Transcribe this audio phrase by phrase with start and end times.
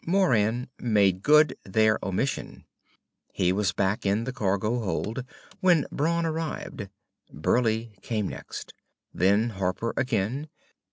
[0.03, 2.65] Moran made good their omission.
[3.33, 5.23] He was back in the cargo hold
[5.59, 6.89] when Brawn arrived.
[7.31, 8.73] Burleigh came next.
[9.13, 10.49] Then Harper again.